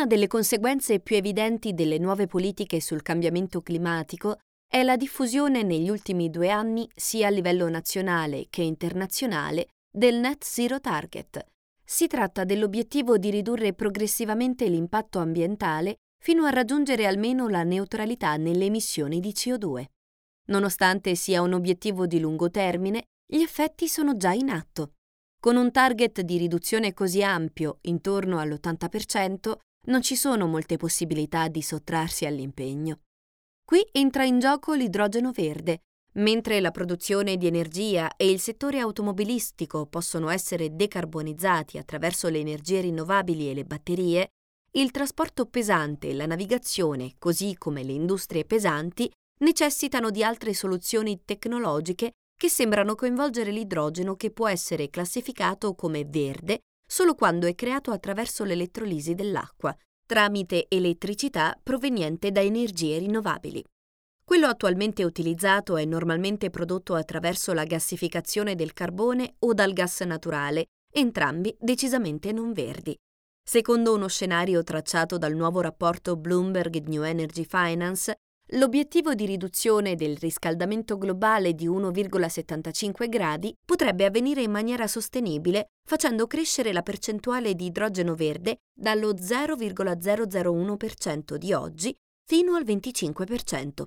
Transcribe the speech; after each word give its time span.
Una 0.00 0.08
delle 0.08 0.28
conseguenze 0.28 1.00
più 1.00 1.16
evidenti 1.16 1.74
delle 1.74 1.98
nuove 1.98 2.26
politiche 2.26 2.80
sul 2.80 3.02
cambiamento 3.02 3.60
climatico 3.60 4.38
è 4.66 4.82
la 4.82 4.96
diffusione 4.96 5.62
negli 5.62 5.90
ultimi 5.90 6.30
due 6.30 6.48
anni, 6.48 6.88
sia 6.94 7.26
a 7.26 7.30
livello 7.30 7.68
nazionale 7.68 8.46
che 8.48 8.62
internazionale, 8.62 9.66
del 9.94 10.16
Net 10.16 10.42
Zero 10.42 10.80
Target. 10.80 11.44
Si 11.84 12.06
tratta 12.06 12.44
dell'obiettivo 12.44 13.18
di 13.18 13.28
ridurre 13.28 13.74
progressivamente 13.74 14.66
l'impatto 14.68 15.18
ambientale 15.18 15.96
fino 16.18 16.46
a 16.46 16.50
raggiungere 16.50 17.04
almeno 17.04 17.46
la 17.48 17.62
neutralità 17.62 18.36
nelle 18.36 18.64
emissioni 18.64 19.20
di 19.20 19.32
CO2. 19.32 19.84
Nonostante 20.46 21.14
sia 21.14 21.42
un 21.42 21.52
obiettivo 21.52 22.06
di 22.06 22.20
lungo 22.20 22.50
termine, 22.50 23.02
gli 23.26 23.42
effetti 23.42 23.86
sono 23.86 24.16
già 24.16 24.32
in 24.32 24.48
atto. 24.48 24.92
Con 25.38 25.56
un 25.56 25.70
target 25.70 26.22
di 26.22 26.38
riduzione 26.38 26.94
così 26.94 27.22
ampio, 27.22 27.80
intorno 27.82 28.38
all'80%, 28.38 29.58
non 29.86 30.02
ci 30.02 30.16
sono 30.16 30.46
molte 30.46 30.76
possibilità 30.76 31.48
di 31.48 31.62
sottrarsi 31.62 32.26
all'impegno. 32.26 33.00
Qui 33.64 33.86
entra 33.92 34.24
in 34.24 34.38
gioco 34.38 34.74
l'idrogeno 34.74 35.30
verde. 35.32 35.82
Mentre 36.14 36.60
la 36.60 36.72
produzione 36.72 37.36
di 37.36 37.46
energia 37.46 38.16
e 38.16 38.28
il 38.28 38.40
settore 38.40 38.80
automobilistico 38.80 39.86
possono 39.86 40.28
essere 40.28 40.74
decarbonizzati 40.74 41.78
attraverso 41.78 42.28
le 42.28 42.38
energie 42.38 42.80
rinnovabili 42.80 43.48
e 43.48 43.54
le 43.54 43.64
batterie, 43.64 44.30
il 44.72 44.90
trasporto 44.90 45.46
pesante 45.46 46.08
e 46.08 46.14
la 46.14 46.26
navigazione, 46.26 47.14
così 47.18 47.56
come 47.56 47.84
le 47.84 47.92
industrie 47.92 48.44
pesanti, 48.44 49.08
necessitano 49.40 50.10
di 50.10 50.24
altre 50.24 50.52
soluzioni 50.52 51.22
tecnologiche 51.24 52.12
che 52.36 52.48
sembrano 52.48 52.96
coinvolgere 52.96 53.52
l'idrogeno 53.52 54.16
che 54.16 54.30
può 54.30 54.48
essere 54.48 54.90
classificato 54.90 55.74
come 55.74 56.04
verde 56.04 56.60
solo 56.90 57.14
quando 57.14 57.46
è 57.46 57.54
creato 57.54 57.92
attraverso 57.92 58.42
l'elettrolisi 58.42 59.14
dell'acqua, 59.14 59.72
tramite 60.04 60.66
elettricità 60.68 61.56
proveniente 61.62 62.32
da 62.32 62.40
energie 62.40 62.98
rinnovabili. 62.98 63.64
Quello 64.24 64.48
attualmente 64.48 65.04
utilizzato 65.04 65.76
è 65.76 65.84
normalmente 65.84 66.50
prodotto 66.50 66.96
attraverso 66.96 67.52
la 67.52 67.62
gassificazione 67.62 68.56
del 68.56 68.72
carbone 68.72 69.36
o 69.38 69.54
dal 69.54 69.72
gas 69.72 70.00
naturale, 70.00 70.66
entrambi 70.92 71.56
decisamente 71.60 72.32
non 72.32 72.52
verdi. 72.52 72.96
Secondo 73.40 73.94
uno 73.94 74.08
scenario 74.08 74.64
tracciato 74.64 75.16
dal 75.16 75.34
nuovo 75.34 75.60
rapporto 75.60 76.16
Bloomberg 76.16 76.86
New 76.88 77.04
Energy 77.04 77.44
Finance, 77.44 78.16
L'obiettivo 78.54 79.14
di 79.14 79.26
riduzione 79.26 79.94
del 79.94 80.16
riscaldamento 80.16 80.98
globale 80.98 81.54
di 81.54 81.68
1,75 81.68 83.08
gradi 83.08 83.56
potrebbe 83.64 84.04
avvenire 84.04 84.42
in 84.42 84.50
maniera 84.50 84.88
sostenibile 84.88 85.68
facendo 85.86 86.26
crescere 86.26 86.72
la 86.72 86.82
percentuale 86.82 87.54
di 87.54 87.66
idrogeno 87.66 88.16
verde 88.16 88.56
dallo 88.76 89.14
0,001% 89.14 91.36
di 91.36 91.52
oggi 91.52 91.94
fino 92.26 92.56
al 92.56 92.64
25%. 92.64 93.84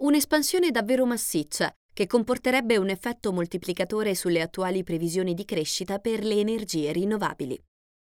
Un'espansione 0.00 0.70
davvero 0.70 1.06
massiccia 1.06 1.72
che 1.90 2.06
comporterebbe 2.06 2.76
un 2.76 2.90
effetto 2.90 3.32
moltiplicatore 3.32 4.14
sulle 4.14 4.42
attuali 4.42 4.82
previsioni 4.82 5.32
di 5.32 5.46
crescita 5.46 6.00
per 6.00 6.22
le 6.22 6.34
energie 6.34 6.92
rinnovabili. 6.92 7.58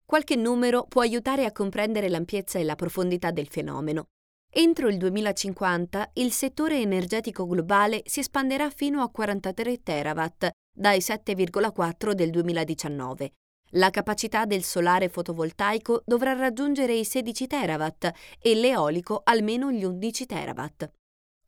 Qualche 0.07 0.37
numero 0.37 0.87
può 0.89 1.03
aiutare 1.03 1.45
a 1.45 1.53
comprendere 1.53 2.09
l'ampiezza 2.09 2.59
e 2.59 2.65
la 2.65 2.75
profondità 2.75 3.31
del 3.31 3.49
fenomeno. 3.49 4.07
Entro 4.53 4.89
il 4.89 4.97
2050 4.97 6.11
il 6.15 6.33
settore 6.33 6.81
energetico 6.81 7.47
globale 7.47 8.03
si 8.05 8.19
espanderà 8.19 8.69
fino 8.71 9.01
a 9.01 9.09
43 9.09 9.81
terawatt 9.81 10.49
dai 10.77 10.99
7,4 10.99 12.11
del 12.11 12.31
2019. 12.31 13.31
La 13.75 13.91
capacità 13.91 14.47
del 14.47 14.65
solare 14.65 15.09
fotovoltaico 15.09 16.03
dovrà 16.05 16.33
raggiungere 16.33 16.95
i 16.95 17.05
16 17.05 17.47
terawatt 17.47 18.11
e 18.41 18.55
l'eolico 18.57 19.21
almeno 19.23 19.71
gli 19.71 19.85
11 19.85 20.27
terawatt. 20.27 20.91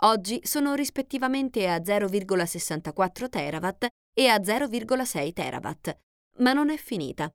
Oggi 0.03 0.39
sono 0.45 0.75
rispettivamente 0.75 1.69
a 1.69 1.79
0,64 1.79 3.29
terawatt 3.29 3.87
e 4.15 4.29
a 4.29 4.37
0,6 4.37 5.33
terawatt. 5.33 5.99
Ma 6.39 6.53
non 6.53 6.71
è 6.71 6.77
finita. 6.77 7.29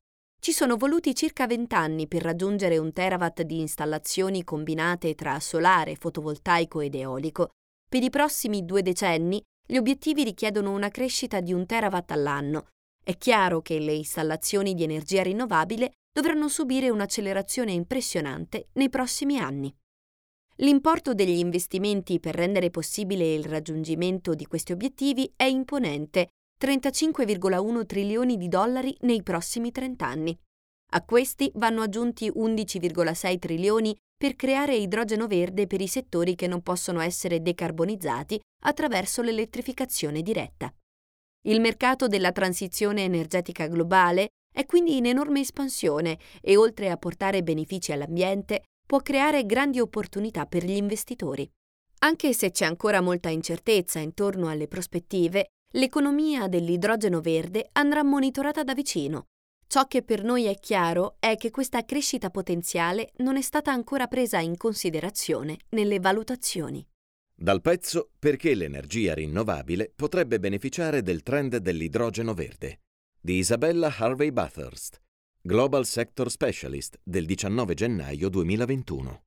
Ci 0.48 0.54
sono 0.54 0.78
voluti 0.78 1.14
circa 1.14 1.46
20 1.46 1.76
anni 1.76 2.08
per 2.08 2.22
raggiungere 2.22 2.78
un 2.78 2.94
terawatt 2.94 3.42
di 3.42 3.60
installazioni 3.60 4.46
combinate 4.46 5.14
tra 5.14 5.42
solare, 5.42 5.98
fotovoltaico 5.98 6.80
ed 6.80 6.96
eolico. 6.96 7.50
Per 7.86 8.02
i 8.02 8.10
prossimi 8.10 8.64
due 8.64 8.82
decenni 8.82 9.44
gli 9.68 9.76
obiettivi 9.76 10.24
richiedono 10.24 10.72
una 10.72 10.88
crescita 10.88 11.42
di 11.42 11.52
un 11.52 11.66
terawatt 11.66 12.12
all'anno. 12.12 12.68
È 13.04 13.18
chiaro 13.18 13.62
che 13.62 13.78
le 13.80 13.92
installazioni 13.92 14.74
di 14.74 14.84
energia 14.84 15.22
rinnovabile 15.22 15.92
dovranno 16.10 16.48
subire 16.48 16.90
un'accelerazione 16.90 17.74
impressionante 17.74 18.70
nei 18.76 18.88
prossimi 18.88 19.40
anni. 19.40 19.76
L'importo 20.60 21.14
degli 21.14 21.40
investimenti 21.40 22.22
per 22.22 22.36
rendere 22.36 22.70
possibile 22.70 23.34
il 23.34 23.44
raggiungimento 23.44 24.34
di 24.34 24.46
questi 24.46 24.72
obiettivi 24.72 25.30
è 25.36 25.44
imponente 25.44 26.30
35,1 26.60 27.86
trilioni 27.86 28.36
di 28.36 28.48
dollari 28.48 28.96
nei 29.02 29.22
prossimi 29.22 29.72
30 29.72 30.06
anni. 30.06 30.38
A 30.94 31.04
questi 31.04 31.52
vanno 31.56 31.84
aggiunti 31.84 32.32
11,6 32.32 33.38
trilioni 33.38 33.96
per 34.18 34.36
creare 34.36 34.76
idrogeno 34.76 35.28
verde 35.28 35.68
per 35.68 35.82
i 35.82 35.88
settori 35.88 36.34
che 36.34 36.48
non 36.48 36.64
possono 36.64 37.02
essere 37.02 37.42
decarbonizzati 37.42 38.40
attraverso 38.64 39.22
l'elettrificazione 39.22 40.24
diretta. 40.24 40.74
Il 41.46 41.62
mercato 41.62 42.08
della 42.08 42.32
transizione 42.32 43.04
energetica 43.04 43.68
globale 43.68 44.30
è 44.52 44.66
quindi 44.66 44.98
in 44.98 45.06
enorme 45.06 45.42
espansione 45.42 46.18
e 46.42 46.58
oltre 46.58 46.90
a 46.90 46.98
portare 46.98 47.44
benefici 47.44 47.92
all'ambiente, 47.92 48.64
può 48.88 49.02
creare 49.02 49.46
grandi 49.46 49.80
opportunità 49.80 50.48
per 50.48 50.64
gli 50.64 50.76
investitori. 50.76 51.48
Anche 52.00 52.34
se 52.34 52.50
c'è 52.50 52.66
ancora 52.66 53.02
molta 53.02 53.30
incertezza 53.30 54.00
intorno 54.00 54.50
alle 54.50 54.68
prospettive, 54.68 55.50
L'economia 55.72 56.48
dell'idrogeno 56.48 57.20
verde 57.20 57.70
andrà 57.74 58.02
monitorata 58.02 58.64
da 58.64 58.74
vicino. 58.74 59.26
Ciò 59.68 59.86
che 59.86 60.02
per 60.02 60.24
noi 60.24 60.46
è 60.46 60.58
chiaro 60.60 61.18
è 61.20 61.36
che 61.36 61.52
questa 61.52 61.84
crescita 61.84 62.30
potenziale 62.30 63.12
non 63.18 63.36
è 63.36 63.42
stata 63.42 63.72
ancora 63.72 64.08
presa 64.08 64.40
in 64.40 64.56
considerazione 64.56 65.58
nelle 65.70 66.00
valutazioni. 66.00 66.88
Dal 67.36 67.60
pezzo 67.62 68.12
Perché 68.18 68.56
l'energia 68.56 69.14
rinnovabile 69.14 69.92
potrebbe 69.94 70.40
beneficiare 70.40 71.04
del 71.04 71.22
trend 71.22 71.58
dell'idrogeno 71.58 72.34
verde 72.34 72.80
di 73.20 73.36
Isabella 73.36 73.94
Harvey 73.98 74.32
Bathurst, 74.32 75.02
Global 75.42 75.86
Sector 75.86 76.32
Specialist 76.32 76.98
del 77.04 77.26
19 77.26 77.74
gennaio 77.74 78.30
2021. 78.30 79.27